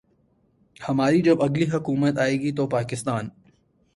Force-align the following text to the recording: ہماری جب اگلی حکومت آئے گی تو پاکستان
ہماری 0.81 1.21
جب 1.21 1.41
اگلی 1.41 1.65
حکومت 1.73 2.19
آئے 2.19 2.39
گی 2.39 2.51
تو 2.51 2.67
پاکستان 2.67 3.29